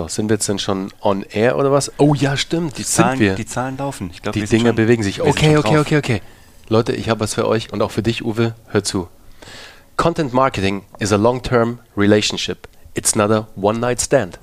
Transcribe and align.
So, 0.00 0.08
sind 0.08 0.30
wir 0.30 0.36
jetzt 0.36 0.48
denn 0.48 0.58
schon 0.58 0.90
on 1.02 1.24
air 1.24 1.58
oder 1.58 1.72
was? 1.72 1.92
Oh 1.98 2.14
ja, 2.14 2.34
stimmt, 2.38 2.78
Die 2.78 2.84
sind 2.84 3.04
Zahlen, 3.04 3.20
wir. 3.20 3.34
die 3.34 3.44
Zahlen 3.44 3.76
laufen. 3.76 4.08
Ich 4.14 4.22
glaub, 4.22 4.32
Die 4.32 4.44
Dinger 4.46 4.72
bewegen 4.72 5.02
sich. 5.02 5.20
Okay, 5.20 5.58
okay, 5.58 5.76
okay, 5.76 5.98
okay. 5.98 6.22
Leute, 6.70 6.92
ich 6.94 7.10
habe 7.10 7.20
was 7.20 7.34
für 7.34 7.46
euch 7.46 7.70
und 7.70 7.82
auch 7.82 7.90
für 7.90 8.02
dich, 8.02 8.24
Uwe. 8.24 8.54
Hör 8.68 8.82
zu. 8.82 9.08
Content 9.98 10.32
Marketing 10.32 10.84
is 11.00 11.12
a 11.12 11.16
long-term 11.16 11.80
relationship. 11.98 12.66
It's 12.94 13.14
not 13.14 13.30
a 13.30 13.46
one-night 13.56 14.00
stand. 14.00 14.38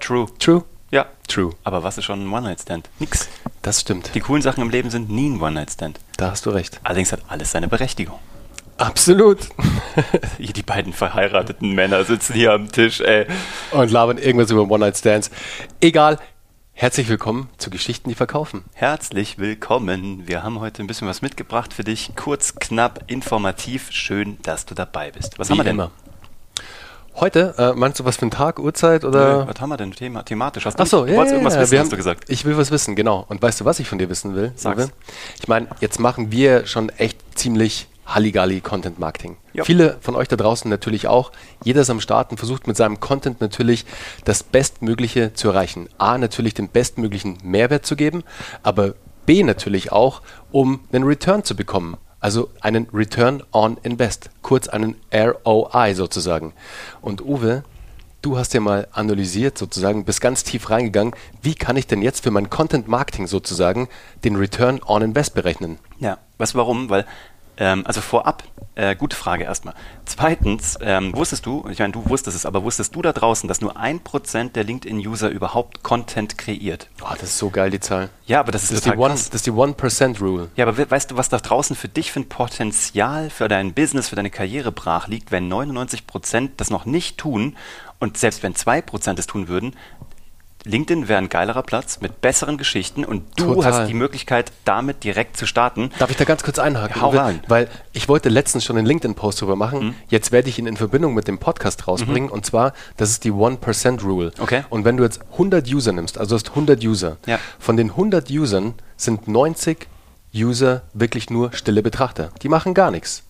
True. 0.00 0.26
True? 0.38 0.64
Ja. 0.90 1.04
True. 1.26 1.52
Aber 1.64 1.82
was 1.82 1.98
ist 1.98 2.04
schon 2.06 2.24
ein 2.26 2.32
One-Night-Stand? 2.32 2.88
Nix. 2.98 3.28
Das 3.60 3.82
stimmt. 3.82 4.14
Die 4.14 4.20
coolen 4.20 4.40
Sachen 4.40 4.62
im 4.62 4.70
Leben 4.70 4.88
sind 4.88 5.10
nie 5.10 5.28
ein 5.28 5.42
One-Night-Stand. 5.42 6.00
Da 6.16 6.30
hast 6.30 6.46
du 6.46 6.50
recht. 6.50 6.80
Allerdings 6.82 7.12
hat 7.12 7.20
alles 7.28 7.50
seine 7.50 7.68
Berechtigung. 7.68 8.18
Absolut. 8.78 9.40
Die 10.38 10.62
beiden 10.62 10.92
verheirateten 10.92 11.74
Männer 11.74 12.04
sitzen 12.04 12.34
hier 12.34 12.52
am 12.52 12.70
Tisch, 12.70 13.00
ey. 13.00 13.26
Und 13.72 13.90
labern 13.90 14.18
irgendwas 14.18 14.52
über 14.52 14.62
One-Night-Stands. 14.62 15.30
Egal. 15.80 16.18
Herzlich 16.74 17.08
willkommen 17.08 17.50
zu 17.58 17.70
Geschichten, 17.70 18.08
die 18.08 18.14
verkaufen. 18.14 18.64
Herzlich 18.72 19.38
willkommen. 19.38 20.28
Wir 20.28 20.44
haben 20.44 20.60
heute 20.60 20.80
ein 20.80 20.86
bisschen 20.86 21.08
was 21.08 21.22
mitgebracht 21.22 21.74
für 21.74 21.82
dich. 21.82 22.12
Kurz, 22.14 22.54
knapp, 22.54 23.02
informativ. 23.08 23.90
Schön, 23.90 24.38
dass 24.44 24.64
du 24.64 24.76
dabei 24.76 25.10
bist. 25.10 25.40
Was 25.40 25.50
haben 25.50 25.56
wir 25.56 25.64
denn? 25.64 25.74
immer. 25.74 25.90
Heute, 27.16 27.54
äh, 27.58 27.72
meinst 27.72 27.98
du 27.98 28.04
was 28.04 28.14
für 28.14 28.22
einen 28.22 28.30
Tag, 28.30 28.60
Uhrzeit 28.60 29.02
Nö, 29.02 29.08
oder? 29.08 29.48
Was 29.48 29.60
haben 29.60 29.70
wir 29.70 29.76
denn 29.76 29.90
Thema, 29.90 30.22
thematisch? 30.22 30.66
Hast 30.66 30.78
du, 30.78 30.82
Achso, 30.84 31.04
du 31.04 31.10
ja, 31.10 31.16
wolltest 31.16 31.32
ja, 31.32 31.38
irgendwas 31.38 31.58
wissen, 31.58 31.72
wir 31.72 31.78
hast 31.80 31.86
haben, 31.86 31.90
du 31.90 31.96
gesagt. 31.96 32.30
Ich 32.30 32.44
will 32.44 32.56
was 32.56 32.70
wissen, 32.70 32.94
genau. 32.94 33.24
Und 33.28 33.42
weißt 33.42 33.60
du, 33.60 33.64
was 33.64 33.80
ich 33.80 33.88
von 33.88 33.98
dir 33.98 34.08
wissen 34.08 34.36
will? 34.36 34.52
Sag's. 34.54 34.92
Ich 35.40 35.48
meine, 35.48 35.66
jetzt 35.80 35.98
machen 35.98 36.30
wir 36.30 36.66
schon 36.66 36.90
echt 36.90 37.18
ziemlich 37.36 37.88
Halligalli 38.08 38.60
Content 38.60 38.98
Marketing. 38.98 39.36
Ja. 39.52 39.64
Viele 39.64 39.98
von 40.00 40.16
euch 40.16 40.28
da 40.28 40.36
draußen 40.36 40.68
natürlich 40.68 41.08
auch. 41.08 41.30
Jeder 41.62 41.82
ist 41.82 41.90
am 41.90 42.00
Start 42.00 42.30
und 42.30 42.38
versucht 42.38 42.66
mit 42.66 42.76
seinem 42.76 43.00
Content 43.00 43.40
natürlich 43.40 43.84
das 44.24 44.42
Bestmögliche 44.42 45.34
zu 45.34 45.48
erreichen. 45.48 45.88
A, 45.98 46.18
natürlich 46.18 46.54
den 46.54 46.68
bestmöglichen 46.68 47.38
Mehrwert 47.42 47.86
zu 47.86 47.96
geben, 47.96 48.24
aber 48.62 48.94
B, 49.26 49.42
natürlich 49.42 49.92
auch, 49.92 50.22
um 50.50 50.80
einen 50.90 51.04
Return 51.04 51.44
zu 51.44 51.54
bekommen. 51.54 51.96
Also 52.20 52.50
einen 52.60 52.88
Return 52.92 53.42
on 53.52 53.76
Invest, 53.82 54.30
kurz 54.42 54.68
einen 54.68 54.96
ROI 55.12 55.94
sozusagen. 55.94 56.54
Und 57.00 57.22
Uwe, 57.22 57.62
Du 58.20 58.36
hast 58.36 58.52
ja 58.52 58.58
mal 58.58 58.88
analysiert 58.90 59.56
sozusagen, 59.56 60.04
bist 60.04 60.20
ganz 60.20 60.42
tief 60.42 60.70
reingegangen. 60.70 61.14
Wie 61.40 61.54
kann 61.54 61.76
ich 61.76 61.86
denn 61.86 62.02
jetzt 62.02 62.24
für 62.24 62.32
mein 62.32 62.50
Content 62.50 62.88
Marketing 62.88 63.28
sozusagen 63.28 63.88
den 64.24 64.34
Return 64.34 64.80
on 64.84 65.02
Invest 65.02 65.34
berechnen? 65.34 65.78
Ja, 66.00 66.18
du 66.36 66.56
warum? 66.56 66.90
Weil, 66.90 67.06
ähm, 67.58 67.82
also 67.86 68.00
vorab, 68.00 68.44
äh, 68.76 68.94
gute 68.96 69.16
Frage 69.16 69.44
erstmal. 69.44 69.74
Zweitens, 70.04 70.78
ähm, 70.80 71.14
wusstest 71.14 71.44
du, 71.44 71.66
ich 71.70 71.80
meine, 71.80 71.92
du 71.92 72.08
wusstest 72.08 72.36
es, 72.36 72.46
aber 72.46 72.62
wusstest 72.62 72.94
du 72.94 73.02
da 73.02 73.12
draußen, 73.12 73.48
dass 73.48 73.60
nur 73.60 73.76
ein 73.76 74.00
Prozent 74.00 74.54
der 74.56 74.64
LinkedIn-User 74.64 75.28
überhaupt 75.30 75.82
Content 75.82 76.38
kreiert? 76.38 76.88
Oh, 77.02 77.06
das 77.12 77.24
ist 77.30 77.38
so 77.38 77.50
geil, 77.50 77.70
die 77.70 77.80
Zahl. 77.80 78.08
Ja, 78.26 78.40
aber 78.40 78.52
das 78.52 78.62
ist 78.62 78.70
Das 78.70 78.78
ist 78.78 78.84
die 78.86 78.90
total 78.90 79.04
One- 79.04 79.14
das 79.14 79.28
ist 79.34 79.46
die 79.46 79.50
1% 79.52 80.20
Rule. 80.20 80.48
Ja, 80.56 80.66
aber 80.66 80.76
we- 80.78 80.90
weißt 80.90 81.10
du, 81.10 81.16
was 81.16 81.28
da 81.28 81.38
draußen 81.38 81.74
für 81.76 81.88
dich 81.88 82.12
für 82.12 82.20
ein 82.20 82.28
Potenzial 82.28 83.30
für 83.30 83.48
dein 83.48 83.74
Business, 83.74 84.08
für 84.08 84.16
deine 84.16 84.30
Karriere 84.30 84.70
brach 84.72 85.08
liegt, 85.08 85.32
wenn 85.32 85.48
99% 85.48 86.50
das 86.56 86.70
noch 86.70 86.84
nicht 86.86 87.18
tun 87.18 87.56
und 87.98 88.16
selbst 88.16 88.42
wenn 88.42 88.54
2% 88.54 89.18
es 89.18 89.26
tun 89.26 89.48
würden, 89.48 89.74
LinkedIn 90.64 91.08
wäre 91.08 91.18
ein 91.18 91.28
geilerer 91.28 91.62
Platz 91.62 92.00
mit 92.00 92.20
besseren 92.20 92.58
Geschichten 92.58 93.04
und 93.04 93.22
du 93.36 93.54
Total. 93.54 93.72
hast 93.82 93.88
die 93.88 93.94
Möglichkeit, 93.94 94.52
damit 94.64 95.04
direkt 95.04 95.36
zu 95.36 95.46
starten. 95.46 95.90
Darf 95.98 96.10
ich 96.10 96.16
da 96.16 96.24
ganz 96.24 96.42
kurz 96.42 96.58
einhaken? 96.58 97.00
Hau 97.00 97.10
rein. 97.10 97.40
Weil 97.48 97.68
ich 97.92 98.08
wollte 98.08 98.28
letztens 98.28 98.64
schon 98.64 98.76
einen 98.76 98.86
LinkedIn-Post 98.86 99.40
drüber 99.40 99.56
machen. 99.56 99.78
Mhm. 99.88 99.94
Jetzt 100.08 100.32
werde 100.32 100.48
ich 100.48 100.58
ihn 100.58 100.66
in 100.66 100.76
Verbindung 100.76 101.14
mit 101.14 101.28
dem 101.28 101.38
Podcast 101.38 101.86
rausbringen. 101.86 102.28
Und 102.28 102.44
zwar, 102.44 102.72
das 102.96 103.10
ist 103.10 103.24
die 103.24 103.32
1% 103.32 104.02
Rule. 104.02 104.32
Okay. 104.38 104.64
Und 104.68 104.84
wenn 104.84 104.96
du 104.96 105.04
jetzt 105.04 105.20
100 105.32 105.66
User 105.68 105.92
nimmst, 105.92 106.18
also 106.18 106.30
du 106.30 106.34
hast 106.40 106.50
100 106.50 106.82
User, 106.84 107.16
Ja. 107.26 107.38
von 107.58 107.76
den 107.76 107.92
100 107.96 108.28
Usern 108.30 108.74
sind 108.96 109.28
90 109.28 109.86
User 110.34 110.82
wirklich 110.92 111.30
nur 111.30 111.52
stille 111.52 111.82
Betrachter. 111.82 112.30
Die 112.42 112.48
machen 112.48 112.74
gar 112.74 112.90
nichts. 112.90 113.22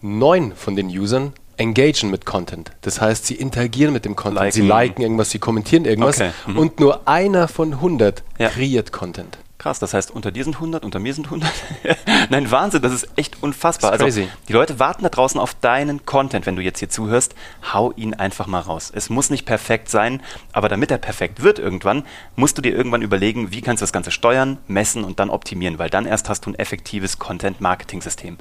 Neun 0.00 0.52
von 0.56 0.74
den 0.74 0.88
Usern 0.88 1.32
engagen 1.62 2.10
mit 2.10 2.26
Content. 2.26 2.72
Das 2.82 3.00
heißt, 3.00 3.26
sie 3.26 3.34
interagieren 3.36 3.92
mit 3.92 4.04
dem 4.04 4.16
Content. 4.16 4.52
Sie 4.52 4.60
Liken. 4.60 4.68
liken 4.78 5.02
irgendwas, 5.02 5.30
sie 5.30 5.38
kommentieren 5.38 5.84
irgendwas. 5.84 6.16
Okay. 6.20 6.30
Mhm. 6.46 6.58
Und 6.58 6.80
nur 6.80 7.08
einer 7.08 7.48
von 7.48 7.74
100 7.74 8.22
Ja. 8.38 8.48
kreiert 8.50 8.92
Content. 8.92 9.38
Krass, 9.58 9.78
das 9.78 9.94
heißt, 9.94 10.10
unter 10.10 10.32
dir 10.32 10.42
sind 10.42 10.56
100, 10.56 10.84
unter 10.84 10.98
mir 10.98 11.14
sind 11.14 11.26
100. 11.26 11.48
Nein, 12.30 12.50
Wahnsinn, 12.50 12.82
das 12.82 12.92
ist 12.92 13.06
echt 13.14 13.44
unfassbar. 13.44 13.94
Ist 13.94 14.02
also, 14.02 14.22
die 14.48 14.52
Leute 14.52 14.80
warten 14.80 15.04
da 15.04 15.08
draußen 15.08 15.38
auf 15.40 15.54
deinen 15.54 16.04
Content, 16.04 16.46
wenn 16.46 16.56
du 16.56 16.62
jetzt 16.62 16.80
hier 16.80 16.88
zuhörst. 16.88 17.36
Hau 17.72 17.92
ihn 17.92 18.12
einfach 18.14 18.48
mal 18.48 18.58
raus. 18.58 18.90
Es 18.92 19.08
muss 19.08 19.30
nicht 19.30 19.46
perfekt 19.46 19.88
sein, 19.88 20.20
aber 20.52 20.68
damit 20.68 20.90
er 20.90 20.98
perfekt 20.98 21.44
wird 21.44 21.60
irgendwann, 21.60 22.02
musst 22.34 22.58
du 22.58 22.62
dir 22.62 22.74
irgendwann 22.74 23.02
überlegen, 23.02 23.52
wie 23.52 23.60
kannst 23.60 23.80
du 23.80 23.84
das 23.84 23.92
Ganze 23.92 24.10
steuern, 24.10 24.58
messen 24.66 25.04
und 25.04 25.20
dann 25.20 25.30
optimieren, 25.30 25.78
weil 25.78 25.90
dann 25.90 26.06
erst 26.06 26.28
hast 26.28 26.44
du 26.44 26.50
ein 26.50 26.58
effektives 26.58 27.20
Content-Marketing-System. 27.20 28.38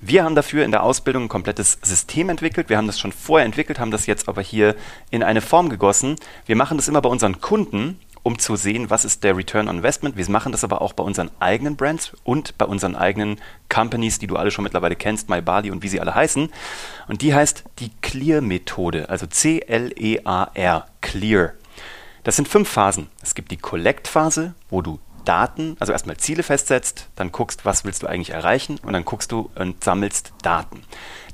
Wir 0.00 0.22
haben 0.22 0.36
dafür 0.36 0.64
in 0.64 0.70
der 0.70 0.84
Ausbildung 0.84 1.24
ein 1.24 1.28
komplettes 1.28 1.78
System 1.82 2.28
entwickelt. 2.28 2.68
Wir 2.68 2.76
haben 2.76 2.86
das 2.86 3.00
schon 3.00 3.10
vorher 3.10 3.44
entwickelt, 3.44 3.80
haben 3.80 3.90
das 3.90 4.06
jetzt 4.06 4.28
aber 4.28 4.42
hier 4.42 4.76
in 5.10 5.24
eine 5.24 5.40
Form 5.40 5.68
gegossen. 5.68 6.14
Wir 6.46 6.54
machen 6.54 6.76
das 6.78 6.86
immer 6.86 7.02
bei 7.02 7.08
unseren 7.08 7.40
Kunden, 7.40 7.98
um 8.22 8.38
zu 8.38 8.54
sehen, 8.54 8.90
was 8.90 9.04
ist 9.04 9.24
der 9.24 9.36
Return 9.36 9.68
on 9.68 9.78
Investment. 9.78 10.16
Wir 10.16 10.30
machen 10.30 10.52
das 10.52 10.62
aber 10.62 10.82
auch 10.82 10.92
bei 10.92 11.02
unseren 11.02 11.30
eigenen 11.40 11.74
Brands 11.74 12.12
und 12.22 12.56
bei 12.58 12.64
unseren 12.64 12.94
eigenen 12.94 13.40
Companies, 13.68 14.20
die 14.20 14.28
du 14.28 14.36
alle 14.36 14.52
schon 14.52 14.62
mittlerweile 14.62 14.94
kennst, 14.94 15.28
MyBali 15.28 15.72
und 15.72 15.82
wie 15.82 15.88
sie 15.88 16.00
alle 16.00 16.14
heißen. 16.14 16.48
Und 17.08 17.22
die 17.22 17.34
heißt 17.34 17.64
die 17.80 17.90
Clear-Methode, 18.00 19.08
also 19.08 19.26
C-L-E-A-R, 19.26 20.86
Clear. 21.00 21.54
Das 22.22 22.36
sind 22.36 22.46
fünf 22.46 22.68
Phasen. 22.68 23.08
Es 23.20 23.34
gibt 23.34 23.50
die 23.50 23.56
Collect-Phase, 23.56 24.54
wo 24.70 24.80
du 24.80 25.00
Daten, 25.28 25.76
also 25.78 25.92
erstmal 25.92 26.16
Ziele 26.16 26.42
festsetzt, 26.42 27.08
dann 27.14 27.32
guckst, 27.32 27.66
was 27.66 27.84
willst 27.84 28.02
du 28.02 28.06
eigentlich 28.06 28.30
erreichen 28.30 28.78
und 28.82 28.94
dann 28.94 29.04
guckst 29.04 29.30
du 29.30 29.50
und 29.56 29.84
sammelst 29.84 30.32
Daten. 30.42 30.82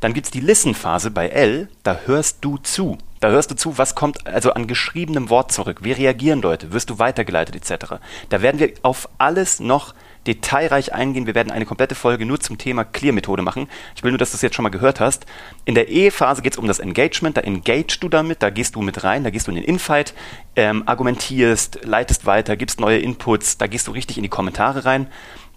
Dann 0.01 0.13
gibt 0.15 0.27
es 0.27 0.31
die 0.33 0.41
Listen-Phase 0.41 1.13
bei 1.13 1.29
L, 1.29 1.69
da 1.85 2.01
hörst 2.05 2.39
du 2.41 2.59
zu. 2.59 2.99
Da 3.21 3.31
hörst 3.31 3.51
du 3.51 3.55
zu, 3.55 3.79
was 3.79 3.95
kommt 3.95 4.27
also 4.27 4.53
an 4.53 4.67
geschriebenem 4.67 5.31
Wort 5.31 5.53
zurück. 5.53 5.79
Wie 5.83 5.93
reagieren 5.93 6.43
Leute? 6.43 6.73
Wirst 6.73 6.91
du 6.91 6.99
weitergeleitet 6.99 7.55
etc. 7.57 7.95
Da 8.29 8.43
werden 8.43 8.59
wir 8.59 8.73
auf 8.83 9.09
alles 9.17 9.61
noch 9.61 9.95
detailreich 10.27 10.93
eingehen. 10.93 11.27
Wir 11.27 11.35
werden 11.35 11.51
eine 11.51 11.67
komplette 11.67 11.95
Folge 11.95 12.27
nur 12.27 12.41
zum 12.41 12.59
Thema 12.59 12.85
Clear-Methode 12.85 13.43
machen. 13.43 13.69
Ich 13.95 14.03
will 14.03 14.11
nur, 14.11 14.19
dass 14.19 14.31
du 14.31 14.37
es 14.37 14.43
jetzt 14.43 14.55
schon 14.55 14.63
mal 14.63 14.71
gehört 14.71 15.01
hast. 15.01 15.27
In 15.65 15.75
der 15.75 15.91
E-Phase 15.91 16.43
geht 16.43 16.55
es 16.55 16.59
um 16.59 16.67
das 16.67 16.79
Engagement. 16.79 17.37
Da 17.37 17.43
engagest 17.43 18.03
du 18.03 18.09
damit, 18.09 18.43
da 18.43 18.51
gehst 18.51 18.75
du 18.75 18.83
mit 18.83 19.05
rein, 19.05 19.25
da 19.25 19.31
gehst 19.31 19.47
du 19.47 19.51
in 19.51 19.57
den 19.57 19.65
Infight, 19.65 20.15
ähm, 20.57 20.83
argumentierst, 20.87 21.81
leitest 21.85 22.27
weiter, 22.27 22.57
gibst 22.57 22.81
neue 22.81 22.99
Inputs, 22.99 23.59
da 23.59 23.67
gehst 23.67 23.87
du 23.87 23.93
richtig 23.93 24.17
in 24.17 24.23
die 24.23 24.29
Kommentare 24.29 24.85
rein. 24.85 25.09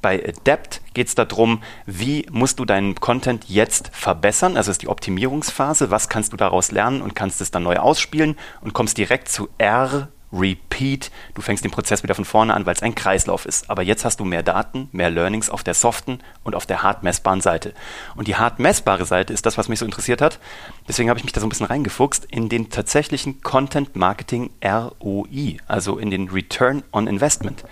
Bei 0.01 0.23
Adapt 0.23 0.81
geht 0.93 1.07
es 1.07 1.15
darum, 1.15 1.63
wie 1.85 2.25
musst 2.31 2.59
du 2.59 2.65
deinen 2.65 2.95
Content 2.95 3.45
jetzt 3.47 3.89
verbessern. 3.93 4.55
Also 4.55 4.71
ist 4.71 4.83
die 4.83 4.89
Optimierungsphase. 4.89 5.89
Was 5.89 6.07
kannst 6.07 6.33
du 6.33 6.37
daraus 6.37 6.71
lernen 6.71 7.01
und 7.01 7.15
kannst 7.15 7.41
es 7.41 7.51
dann 7.51 7.63
neu 7.63 7.77
ausspielen 7.77 8.37
und 8.61 8.73
kommst 8.73 8.97
direkt 8.97 9.29
zu 9.29 9.49
R. 9.57 10.09
Repeat. 10.31 11.11
Du 11.33 11.41
fängst 11.41 11.63
den 11.63 11.71
Prozess 11.71 12.03
wieder 12.03 12.15
von 12.15 12.25
vorne 12.25 12.53
an, 12.53 12.65
weil 12.65 12.75
es 12.75 12.83
ein 12.83 12.95
Kreislauf 12.95 13.45
ist. 13.45 13.69
Aber 13.69 13.81
jetzt 13.83 14.05
hast 14.05 14.19
du 14.19 14.25
mehr 14.25 14.43
Daten, 14.43 14.89
mehr 14.91 15.09
Learnings 15.09 15.49
auf 15.49 15.63
der 15.63 15.73
soften 15.73 16.19
und 16.43 16.55
auf 16.55 16.65
der 16.65 16.83
hart 16.83 17.03
messbaren 17.03 17.41
Seite. 17.41 17.73
Und 18.15 18.27
die 18.27 18.35
hart 18.35 18.59
messbare 18.59 19.05
Seite 19.05 19.33
ist 19.33 19.45
das, 19.45 19.57
was 19.57 19.69
mich 19.69 19.79
so 19.79 19.85
interessiert 19.85 20.21
hat. 20.21 20.39
Deswegen 20.87 21.09
habe 21.09 21.19
ich 21.19 21.23
mich 21.23 21.33
da 21.33 21.41
so 21.41 21.47
ein 21.47 21.49
bisschen 21.49 21.65
reingefuchst 21.65 22.25
in 22.25 22.49
den 22.49 22.69
tatsächlichen 22.69 23.41
Content 23.41 23.95
Marketing 23.95 24.49
ROI, 24.63 25.57
also 25.67 25.97
in 25.97 26.09
den 26.09 26.29
Return 26.29 26.83
on 26.91 27.07
Investment. 27.07 27.63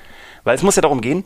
Weil 0.44 0.56
es 0.56 0.64
muss 0.64 0.76
ja 0.76 0.82
darum 0.82 1.02
gehen, 1.02 1.26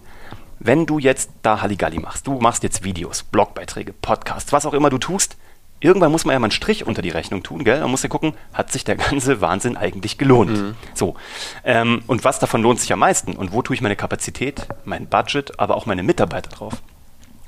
wenn 0.59 0.85
du 0.85 0.99
jetzt 0.99 1.31
da 1.41 1.61
Halligalli 1.61 1.99
machst, 1.99 2.27
du 2.27 2.33
machst 2.39 2.63
jetzt 2.63 2.83
Videos, 2.83 3.23
Blogbeiträge, 3.23 3.93
Podcasts, 3.93 4.51
was 4.51 4.65
auch 4.65 4.73
immer 4.73 4.89
du 4.89 4.97
tust, 4.97 5.37
irgendwann 5.79 6.11
muss 6.11 6.25
man 6.25 6.33
ja 6.33 6.39
mal 6.39 6.45
einen 6.45 6.51
Strich 6.51 6.85
unter 6.85 7.01
die 7.01 7.09
Rechnung 7.09 7.43
tun, 7.43 7.63
gell? 7.63 7.79
Man 7.79 7.91
muss 7.91 8.03
ja 8.03 8.09
gucken, 8.09 8.33
hat 8.53 8.71
sich 8.71 8.83
der 8.83 8.95
ganze 8.95 9.41
Wahnsinn 9.41 9.77
eigentlich 9.77 10.17
gelohnt? 10.17 10.75
So. 10.93 11.15
Ähm, 11.63 12.03
und 12.07 12.23
was 12.23 12.39
davon 12.39 12.61
lohnt 12.61 12.79
sich 12.79 12.91
am 12.93 12.99
meisten? 12.99 13.33
Und 13.35 13.51
wo 13.51 13.61
tue 13.61 13.75
ich 13.75 13.81
meine 13.81 13.95
Kapazität, 13.95 14.67
mein 14.85 15.07
Budget, 15.07 15.59
aber 15.59 15.75
auch 15.75 15.85
meine 15.85 16.03
Mitarbeiter 16.03 16.49
drauf? 16.49 16.73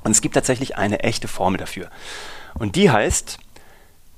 Und 0.04 0.12
es 0.12 0.20
gibt 0.20 0.34
tatsächlich 0.34 0.76
eine 0.76 1.00
echte 1.00 1.28
Formel 1.28 1.58
dafür. 1.58 1.88
Und 2.54 2.76
die 2.76 2.90
heißt, 2.90 3.38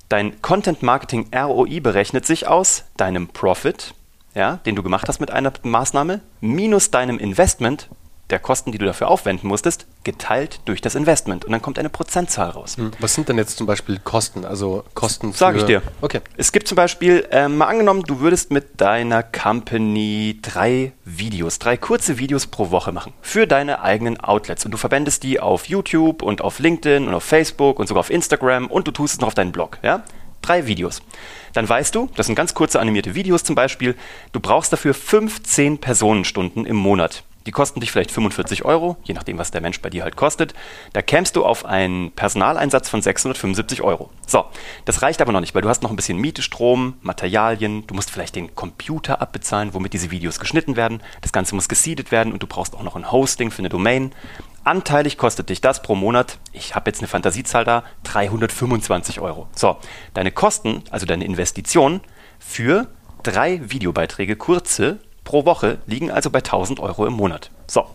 dein 0.08 0.40
Content 0.42 0.82
Marketing 0.82 1.28
ROI 1.34 1.80
berechnet 1.80 2.26
sich 2.26 2.46
aus 2.46 2.84
deinem 2.96 3.28
Profit, 3.28 3.94
ja, 4.34 4.56
den 4.66 4.76
du 4.76 4.82
gemacht 4.82 5.08
hast 5.08 5.20
mit 5.20 5.30
einer 5.30 5.52
Maßnahme, 5.62 6.20
minus 6.40 6.90
deinem 6.90 7.18
Investment, 7.18 7.88
der 8.30 8.38
Kosten, 8.38 8.72
die 8.72 8.78
du 8.78 8.86
dafür 8.86 9.08
aufwenden 9.08 9.48
musstest, 9.48 9.86
geteilt 10.02 10.60
durch 10.64 10.80
das 10.80 10.94
Investment. 10.94 11.44
Und 11.44 11.52
dann 11.52 11.60
kommt 11.60 11.78
eine 11.78 11.90
Prozentzahl 11.90 12.50
raus. 12.50 12.76
Was 13.00 13.14
sind 13.14 13.28
denn 13.28 13.36
jetzt 13.36 13.56
zum 13.58 13.66
Beispiel 13.66 13.98
Kosten? 13.98 14.44
Also 14.44 14.84
Kosten 14.94 15.32
für... 15.32 15.38
Sag 15.38 15.56
ich 15.56 15.64
dir. 15.64 15.82
Okay. 16.00 16.20
Es 16.36 16.52
gibt 16.52 16.66
zum 16.66 16.76
Beispiel, 16.76 17.26
ähm, 17.30 17.56
mal 17.56 17.66
angenommen, 17.66 18.02
du 18.02 18.20
würdest 18.20 18.50
mit 18.50 18.80
deiner 18.80 19.22
Company 19.22 20.38
drei 20.40 20.92
Videos, 21.04 21.58
drei 21.58 21.76
kurze 21.76 22.18
Videos 22.18 22.46
pro 22.46 22.70
Woche 22.70 22.92
machen 22.92 23.12
für 23.20 23.46
deine 23.46 23.82
eigenen 23.82 24.18
Outlets. 24.20 24.64
Und 24.64 24.70
du 24.70 24.78
verwendest 24.78 25.22
die 25.22 25.40
auf 25.40 25.68
YouTube 25.68 26.22
und 26.22 26.40
auf 26.40 26.58
LinkedIn 26.58 27.06
und 27.06 27.14
auf 27.14 27.24
Facebook 27.24 27.78
und 27.78 27.86
sogar 27.86 28.00
auf 28.00 28.10
Instagram 28.10 28.66
und 28.68 28.86
du 28.86 28.90
tust 28.90 29.14
es 29.14 29.20
noch 29.20 29.28
auf 29.28 29.34
deinen 29.34 29.52
Blog. 29.52 29.78
Ja? 29.82 30.02
Drei 30.40 30.66
Videos. 30.66 31.02
Dann 31.52 31.68
weißt 31.68 31.94
du, 31.94 32.10
das 32.16 32.26
sind 32.26 32.34
ganz 32.34 32.54
kurze 32.54 32.80
animierte 32.80 33.14
Videos 33.14 33.44
zum 33.44 33.54
Beispiel, 33.54 33.94
du 34.32 34.40
brauchst 34.40 34.72
dafür 34.72 34.92
15 34.92 35.78
Personenstunden 35.78 36.66
im 36.66 36.76
Monat. 36.76 37.22
Die 37.46 37.52
kosten 37.52 37.80
dich 37.80 37.92
vielleicht 37.92 38.10
45 38.10 38.64
Euro, 38.64 38.96
je 39.04 39.14
nachdem, 39.14 39.38
was 39.38 39.50
der 39.50 39.60
Mensch 39.60 39.80
bei 39.82 39.90
dir 39.90 40.02
halt 40.02 40.16
kostet. 40.16 40.54
Da 40.92 41.02
kämst 41.02 41.36
du 41.36 41.44
auf 41.44 41.64
einen 41.64 42.12
Personaleinsatz 42.12 42.88
von 42.88 43.02
675 43.02 43.82
Euro. 43.82 44.10
So, 44.26 44.46
das 44.86 45.02
reicht 45.02 45.20
aber 45.20 45.32
noch 45.32 45.40
nicht, 45.40 45.54
weil 45.54 45.62
du 45.62 45.68
hast 45.68 45.82
noch 45.82 45.90
ein 45.90 45.96
bisschen 45.96 46.18
Miete, 46.18 46.42
Strom, 46.42 46.94
Materialien, 47.02 47.86
du 47.86 47.94
musst 47.94 48.10
vielleicht 48.10 48.36
den 48.36 48.54
Computer 48.54 49.20
abbezahlen, 49.20 49.74
womit 49.74 49.92
diese 49.92 50.10
Videos 50.10 50.40
geschnitten 50.40 50.76
werden. 50.76 51.02
Das 51.20 51.32
Ganze 51.32 51.54
muss 51.54 51.68
gesiedet 51.68 52.10
werden 52.10 52.32
und 52.32 52.42
du 52.42 52.46
brauchst 52.46 52.74
auch 52.74 52.82
noch 52.82 52.96
ein 52.96 53.12
Hosting 53.12 53.50
für 53.50 53.60
eine 53.60 53.68
Domain. 53.68 54.12
Anteilig 54.64 55.18
kostet 55.18 55.50
dich 55.50 55.60
das 55.60 55.82
pro 55.82 55.94
Monat, 55.94 56.38
ich 56.52 56.74
habe 56.74 56.88
jetzt 56.88 57.00
eine 57.00 57.08
Fantasiezahl 57.08 57.64
da, 57.64 57.84
325 58.04 59.20
Euro. 59.20 59.46
So, 59.54 59.76
deine 60.14 60.32
Kosten, 60.32 60.82
also 60.90 61.04
deine 61.04 61.26
Investition 61.26 62.00
für 62.38 62.88
drei 63.22 63.60
Videobeiträge, 63.70 64.36
kurze, 64.36 65.00
pro 65.24 65.44
Woche 65.44 65.78
liegen 65.86 66.10
also 66.10 66.30
bei 66.30 66.38
1000 66.38 66.80
Euro 66.80 67.06
im 67.06 67.14
Monat. 67.14 67.50
So. 67.66 67.86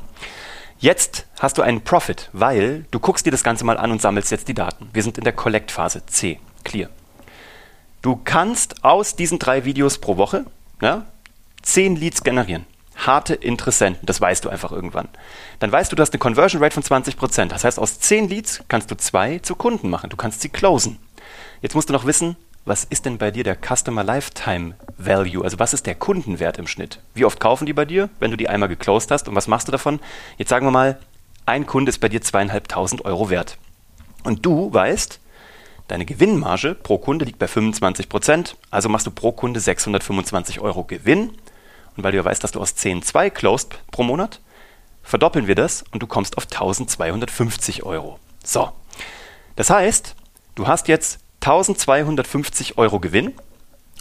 Jetzt 0.80 1.26
hast 1.40 1.58
du 1.58 1.62
einen 1.62 1.82
Profit, 1.82 2.30
weil 2.32 2.86
du 2.92 3.00
guckst 3.00 3.26
dir 3.26 3.32
das 3.32 3.44
Ganze 3.44 3.66
mal 3.66 3.78
an 3.78 3.92
und 3.92 4.02
sammelst 4.02 4.32
jetzt 4.32 4.48
die 4.48 4.54
Daten. 4.54 4.90
Wir 4.94 5.04
sind 5.04 5.18
in 5.18 5.26
der 5.26 5.34
Collect-Phase 5.34 6.06
C. 6.06 6.40
Clear. 6.64 6.90
Du 8.02 8.20
kannst 8.24 8.84
aus 8.84 9.16
diesen 9.16 9.40
drei 9.40 9.66
Videos 9.66 9.98
pro 9.98 10.16
Woche 10.16 10.46
ja, 10.82 11.06
10 11.64 11.98
Leads 11.98 12.24
generieren. 12.24 12.66
Harte 12.96 13.34
Interessenten, 13.34 14.06
das 14.06 14.20
weißt 14.20 14.44
du 14.44 14.50
einfach 14.50 14.72
irgendwann. 14.72 15.08
Dann 15.60 15.72
weißt 15.72 15.92
du, 15.92 15.96
du 15.96 16.02
hast 16.02 16.14
eine 16.14 16.20
Conversion 16.20 16.62
Rate 16.62 16.82
von 16.82 16.84
20%. 16.84 17.46
Das 17.48 17.64
heißt, 17.64 17.80
aus 17.80 18.00
10 18.00 18.30
Leads 18.30 18.64
kannst 18.68 18.92
du 18.92 18.96
zwei 18.96 19.40
zu 19.40 19.56
Kunden 19.56 19.90
machen. 19.90 20.10
Du 20.10 20.18
kannst 20.18 20.42
sie 20.42 20.50
closen. 20.50 20.98
Jetzt 21.62 21.76
musst 21.76 21.90
du 21.90 21.94
noch 21.94 22.06
wissen, 22.06 22.36
was 22.66 22.84
ist 22.86 23.06
denn 23.06 23.18
bei 23.18 23.32
dir 23.32 23.44
der 23.44 23.58
Customer 23.58 24.04
Lifetime 24.04 24.76
Value? 25.00 25.44
Also 25.44 25.58
was 25.58 25.74
ist 25.74 25.86
der 25.86 25.96
Kundenwert 25.96 26.58
im 26.58 26.68
Schnitt? 26.68 27.00
Wie 27.14 27.26
oft 27.26 27.40
kaufen 27.40 27.66
die 27.66 27.74
bei 27.74 27.86
dir, 27.86 28.10
wenn 28.20 28.32
du 28.32 28.38
die 28.38 28.50
einmal 28.50 28.70
geclosed 28.70 29.10
hast? 29.10 29.28
Und 29.28 29.36
was 29.36 29.48
machst 29.48 29.68
du 29.68 29.72
davon? 29.72 30.00
Jetzt 30.38 30.50
sagen 30.50 30.66
wir 30.66 30.72
mal, 30.72 31.00
ein 31.46 31.66
Kunde 31.66 31.90
ist 31.90 32.00
bei 32.00 32.10
dir 32.10 32.22
zweieinhalbtausend 32.22 33.06
Euro 33.06 33.30
wert. 33.30 33.58
Und 34.24 34.46
du 34.46 34.72
weißt, 34.72 35.20
deine 35.88 36.06
Gewinnmarge 36.06 36.76
pro 36.76 36.98
Kunde 36.98 37.26
liegt 37.26 37.40
bei 37.40 37.48
25 37.48 38.10
Prozent, 38.10 38.58
also 38.70 38.90
machst 38.90 39.08
du 39.08 39.12
pro 39.12 39.32
Kunde 39.32 39.60
625 39.60 40.60
Euro 40.60 40.84
Gewinn. 40.84 41.32
Und 41.98 42.04
weil 42.04 42.12
du 42.12 42.18
ja 42.18 42.26
weißt, 42.26 42.44
dass 42.44 42.52
du 42.52 42.60
aus 42.60 42.76
10 42.76 43.02
2 43.02 43.30
closed 43.30 43.80
pro 43.92 44.04
Monat, 44.04 44.42
verdoppeln 45.02 45.48
wir 45.48 45.56
das 45.56 45.84
und 45.92 46.04
du 46.04 46.08
kommst 46.08 46.38
auf 46.38 46.44
1250 46.44 47.84
Euro. 47.84 48.20
So. 48.44 48.72
Das 49.56 49.70
heißt, 49.70 50.16
du 50.56 50.68
hast 50.68 50.88
jetzt 50.88 51.20
1250 51.42 52.78
Euro 52.78 53.00
Gewinn 53.00 53.34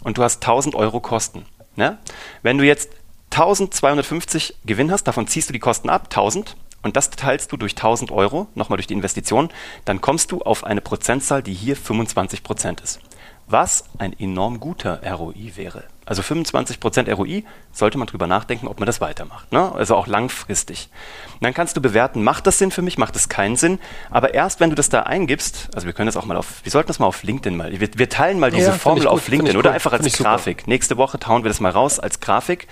und 0.03 0.17
du 0.17 0.23
hast 0.23 0.43
1000 0.43 0.75
Euro 0.75 0.99
Kosten. 0.99 1.45
Ne? 1.75 1.97
Wenn 2.41 2.57
du 2.57 2.65
jetzt 2.65 2.89
1250 3.31 4.55
Gewinn 4.65 4.91
hast, 4.91 5.03
davon 5.03 5.27
ziehst 5.27 5.49
du 5.49 5.53
die 5.53 5.59
Kosten 5.59 5.89
ab, 5.89 6.05
1000, 6.05 6.55
und 6.81 6.95
das 6.95 7.09
teilst 7.09 7.51
du 7.51 7.57
durch 7.57 7.73
1000 7.73 8.11
Euro, 8.11 8.47
nochmal 8.55 8.77
durch 8.77 8.87
die 8.87 8.93
Investition, 8.93 9.49
dann 9.85 10.01
kommst 10.01 10.31
du 10.31 10.41
auf 10.41 10.63
eine 10.63 10.81
Prozentzahl, 10.81 11.43
die 11.43 11.53
hier 11.53 11.75
25 11.75 12.43
Prozent 12.43 12.81
ist 12.81 13.01
was 13.49 13.83
ein 13.97 14.17
enorm 14.19 14.59
guter 14.59 15.01
ROI 15.03 15.53
wäre. 15.55 15.83
Also 16.05 16.23
25% 16.23 17.11
ROI 17.13 17.43
sollte 17.71 17.97
man 17.99 18.07
drüber 18.07 18.25
nachdenken, 18.25 18.67
ob 18.67 18.79
man 18.79 18.87
das 18.87 18.99
weitermacht. 18.99 19.51
Ne? 19.51 19.71
Also 19.73 19.95
auch 19.95 20.07
langfristig. 20.07 20.89
Und 21.33 21.43
dann 21.43 21.53
kannst 21.53 21.77
du 21.77 21.81
bewerten, 21.81 22.23
macht 22.23 22.47
das 22.47 22.57
Sinn 22.57 22.71
für 22.71 22.81
mich, 22.81 22.97
macht 22.97 23.13
das 23.13 23.29
keinen 23.29 23.57
Sinn. 23.57 23.77
Aber 24.09 24.33
erst 24.33 24.59
wenn 24.59 24.71
du 24.71 24.75
das 24.75 24.89
da 24.89 25.03
eingibst, 25.03 25.69
also 25.75 25.85
wir 25.85 25.93
können 25.93 26.07
das 26.07 26.17
auch 26.17 26.25
mal 26.25 26.35
auf, 26.35 26.61
wir 26.63 26.71
sollten 26.71 26.87
das 26.87 26.97
mal 26.97 27.05
auf 27.05 27.21
LinkedIn 27.21 27.55
mal, 27.55 27.79
wir, 27.79 27.89
wir 27.95 28.09
teilen 28.09 28.39
mal 28.39 28.49
diese 28.49 28.69
ja, 28.69 28.73
Formel 28.73 29.07
auf 29.07 29.27
LinkedIn 29.27 29.57
oder 29.57 29.71
einfach 29.71 29.93
als 29.93 30.11
Grafik. 30.17 30.61
Super. 30.61 30.69
Nächste 30.71 30.97
Woche 30.97 31.19
tauen 31.19 31.43
wir 31.43 31.49
das 31.49 31.59
mal 31.59 31.71
raus 31.71 31.99
als 31.99 32.19
Grafik. 32.19 32.67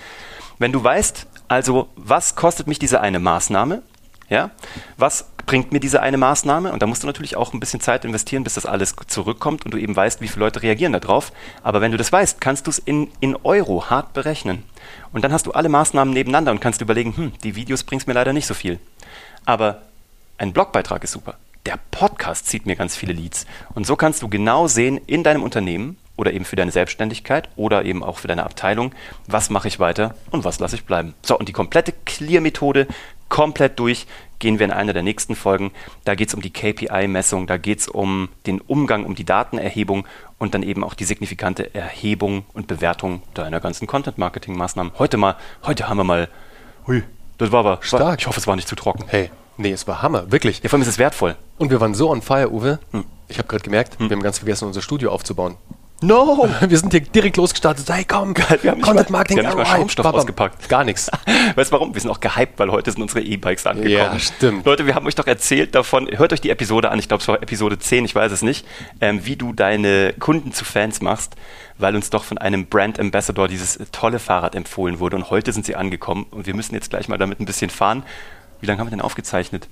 Wenn 0.58 0.72
du 0.72 0.82
weißt, 0.82 1.26
also 1.46 1.88
was 1.94 2.34
kostet 2.34 2.66
mich 2.66 2.80
diese 2.80 3.00
eine 3.00 3.20
Maßnahme, 3.20 3.82
ja, 4.28 4.50
was 4.96 5.26
bringt 5.48 5.72
mir 5.72 5.80
diese 5.80 6.02
eine 6.02 6.18
Maßnahme? 6.18 6.70
Und 6.72 6.82
da 6.82 6.86
musst 6.86 7.02
du 7.02 7.06
natürlich 7.06 7.34
auch 7.34 7.54
ein 7.54 7.58
bisschen 7.58 7.80
Zeit 7.80 8.04
investieren, 8.04 8.44
bis 8.44 8.54
das 8.54 8.66
alles 8.66 8.94
zurückkommt 9.06 9.64
und 9.64 9.72
du 9.72 9.78
eben 9.78 9.96
weißt, 9.96 10.20
wie 10.20 10.28
viele 10.28 10.44
Leute 10.44 10.62
reagieren 10.62 10.92
darauf. 10.92 11.32
Aber 11.62 11.80
wenn 11.80 11.90
du 11.90 11.96
das 11.96 12.12
weißt, 12.12 12.38
kannst 12.38 12.66
du 12.66 12.70
es 12.70 12.78
in, 12.78 13.10
in 13.20 13.34
Euro 13.44 13.88
hart 13.88 14.12
berechnen. 14.12 14.62
Und 15.10 15.24
dann 15.24 15.32
hast 15.32 15.46
du 15.46 15.52
alle 15.52 15.70
Maßnahmen 15.70 16.12
nebeneinander 16.12 16.52
und 16.52 16.60
kannst 16.60 16.82
überlegen, 16.82 17.16
hm, 17.16 17.32
die 17.42 17.56
Videos 17.56 17.82
bringt 17.82 18.06
mir 18.06 18.12
leider 18.12 18.34
nicht 18.34 18.46
so 18.46 18.52
viel. 18.52 18.78
Aber 19.46 19.80
ein 20.36 20.52
Blogbeitrag 20.52 21.02
ist 21.02 21.12
super. 21.12 21.36
Der 21.64 21.78
Podcast 21.90 22.46
zieht 22.46 22.66
mir 22.66 22.76
ganz 22.76 22.94
viele 22.94 23.14
Leads. 23.14 23.46
Und 23.74 23.86
so 23.86 23.96
kannst 23.96 24.20
du 24.20 24.28
genau 24.28 24.68
sehen 24.68 25.00
in 25.06 25.24
deinem 25.24 25.42
Unternehmen 25.42 25.96
oder 26.18 26.34
eben 26.34 26.44
für 26.44 26.56
deine 26.56 26.72
Selbstständigkeit 26.72 27.48
oder 27.56 27.86
eben 27.86 28.04
auch 28.04 28.18
für 28.18 28.28
deine 28.28 28.44
Abteilung, 28.44 28.92
was 29.26 29.48
mache 29.48 29.68
ich 29.68 29.80
weiter 29.80 30.14
und 30.30 30.44
was 30.44 30.58
lasse 30.58 30.76
ich 30.76 30.84
bleiben. 30.84 31.14
So, 31.22 31.38
und 31.38 31.48
die 31.48 31.52
komplette 31.52 31.94
Clear-Methode 32.04 32.86
komplett 33.28 33.78
durch 33.78 34.06
gehen 34.38 34.58
wir 34.58 34.66
in 34.66 34.72
einer 34.72 34.92
der 34.92 35.02
nächsten 35.02 35.34
Folgen. 35.34 35.72
Da 36.04 36.14
geht 36.14 36.28
es 36.28 36.34
um 36.34 36.42
die 36.42 36.50
KPI-Messung, 36.50 37.46
da 37.46 37.56
geht 37.56 37.80
es 37.80 37.88
um 37.88 38.28
den 38.46 38.60
Umgang, 38.60 39.04
um 39.04 39.14
die 39.14 39.24
Datenerhebung 39.24 40.06
und 40.38 40.54
dann 40.54 40.62
eben 40.62 40.84
auch 40.84 40.94
die 40.94 41.04
signifikante 41.04 41.74
Erhebung 41.74 42.44
und 42.54 42.66
Bewertung 42.66 43.22
deiner 43.34 43.60
ganzen 43.60 43.86
Content-Marketing-Maßnahmen. 43.86 44.92
Heute 44.98 45.16
mal, 45.16 45.36
heute 45.64 45.88
haben 45.88 45.96
wir 45.96 46.04
mal, 46.04 46.28
hui, 46.86 47.02
das 47.38 47.52
war 47.52 47.60
aber 47.60 47.78
stark. 47.82 48.20
Ich 48.20 48.26
hoffe, 48.26 48.38
es 48.40 48.46
war 48.46 48.56
nicht 48.56 48.68
zu 48.68 48.76
trocken. 48.76 49.04
Hey, 49.08 49.30
nee, 49.56 49.72
es 49.72 49.86
war 49.86 50.02
Hammer, 50.02 50.30
wirklich. 50.30 50.62
Ja, 50.62 50.68
vor 50.68 50.76
allem 50.76 50.82
ist 50.82 50.88
es 50.88 50.98
wertvoll. 50.98 51.36
Und 51.58 51.70
wir 51.70 51.80
waren 51.80 51.94
so 51.94 52.10
on 52.10 52.22
fire, 52.22 52.52
Uwe. 52.52 52.78
Hm. 52.92 53.04
Ich 53.28 53.38
habe 53.38 53.48
gerade 53.48 53.62
gemerkt, 53.62 53.98
hm. 53.98 54.08
wir 54.08 54.16
haben 54.16 54.22
ganz 54.22 54.38
vergessen, 54.38 54.66
unser 54.66 54.82
Studio 54.82 55.10
aufzubauen. 55.10 55.56
No! 56.00 56.48
Wir 56.68 56.78
sind 56.78 56.92
hier 56.92 57.00
direkt 57.00 57.36
losgestartet. 57.36 57.88
Hey, 57.90 58.04
komm, 58.04 58.34
Geil, 58.34 58.58
wir 58.62 58.70
haben 58.70 58.80
Content 58.80 59.10
Marketing. 59.10 59.38
Wir 59.38 59.48
haben 59.48 59.58
nicht 59.58 59.68
mal 59.68 59.76
Schaumstoff 59.76 60.06
ausgepackt. 60.06 60.68
Gar 60.68 60.84
nichts. 60.84 61.10
Weißt 61.56 61.70
du 61.70 61.74
warum? 61.74 61.92
Wir 61.92 62.00
sind 62.00 62.10
auch 62.10 62.20
gehypt, 62.20 62.58
weil 62.58 62.70
heute 62.70 62.92
sind 62.92 63.02
unsere 63.02 63.20
E-Bikes 63.20 63.66
angekommen. 63.66 63.92
Ja, 63.92 64.18
stimmt. 64.18 64.64
Leute, 64.64 64.86
wir 64.86 64.94
haben 64.94 65.06
euch 65.06 65.16
doch 65.16 65.26
erzählt 65.26 65.74
davon, 65.74 66.08
hört 66.16 66.32
euch 66.32 66.40
die 66.40 66.50
Episode 66.50 66.90
an, 66.90 66.98
ich 67.00 67.08
glaube 67.08 67.22
es 67.22 67.28
war 67.28 67.42
Episode 67.42 67.78
10, 67.78 68.04
ich 68.04 68.14
weiß 68.14 68.30
es 68.30 68.42
nicht, 68.42 68.64
ähm, 69.00 69.26
wie 69.26 69.34
du 69.36 69.52
deine 69.52 70.14
Kunden 70.18 70.52
zu 70.52 70.64
Fans 70.64 71.00
machst, 71.00 71.34
weil 71.78 71.96
uns 71.96 72.10
doch 72.10 72.22
von 72.22 72.38
einem 72.38 72.66
Brand 72.66 73.00
Ambassador 73.00 73.48
dieses 73.48 73.78
tolle 73.90 74.20
Fahrrad 74.20 74.54
empfohlen 74.54 75.00
wurde 75.00 75.16
und 75.16 75.30
heute 75.30 75.52
sind 75.52 75.66
sie 75.66 75.74
angekommen 75.74 76.26
und 76.30 76.46
wir 76.46 76.54
müssen 76.54 76.74
jetzt 76.74 76.90
gleich 76.90 77.08
mal 77.08 77.18
damit 77.18 77.40
ein 77.40 77.44
bisschen 77.44 77.70
fahren. 77.70 78.04
Wie 78.60 78.66
lange 78.66 78.80
haben 78.80 78.86
wir 78.86 78.90
denn 78.90 79.00
aufgezeichnet? 79.00 79.68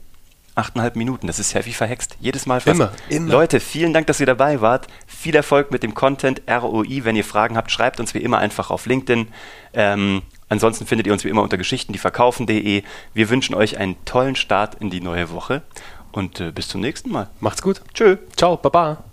Achteinhalb 0.57 0.97
Minuten. 0.97 1.27
Das 1.27 1.39
ist 1.39 1.53
ja 1.53 1.65
wie 1.65 1.73
verhext. 1.73 2.17
Jedes 2.21 2.47
Mal 2.47 2.61
fast. 2.61 2.81
Immer, 2.81 2.93
immer. 3.09 3.31
Leute, 3.31 3.61
vielen 3.61 3.93
Dank, 3.93 4.07
dass 4.07 4.21
ihr 4.21 4.27
dabei 4.27 4.61
wart. 4.61 4.89
Viel 5.07 5.35
Erfolg 5.37 5.71
mit 5.71 5.83
dem 5.83 5.95
Content 5.95 6.43
ROI. 6.49 7.05
Wenn 7.05 7.15
ihr 7.17 7.25
Fragen 7.25 7.57
habt, 7.57 7.71
schreibt 7.71 8.01
uns 8.01 8.15
wie 8.15 8.19
immer 8.19 8.39
einfach 8.39 8.71
auf 8.71 8.87
LinkedIn. 8.87 9.29
Ähm, 9.75 10.23
ansonsten 10.49 10.87
findet 10.87 11.07
ihr 11.07 11.13
uns 11.13 11.25
wie 11.25 11.29
immer 11.29 11.43
unter 11.43 11.59
geschichtendieverkaufen.de. 11.59 12.83
Wir 13.15 13.31
wünschen 13.31 13.55
euch 13.55 13.79
einen 13.79 14.03
tollen 14.05 14.37
Start 14.37 14.77
in 14.77 14.91
die 14.91 15.01
neue 15.01 15.31
Woche 15.31 15.63
und 16.13 16.41
äh, 16.41 16.51
bis 16.51 16.69
zum 16.69 16.81
nächsten 16.81 17.11
Mal. 17.11 17.29
Macht's 17.41 17.63
gut. 17.63 17.83
Tschö. 17.95 18.17
Ciao. 18.37 18.57
Baba. 18.57 19.05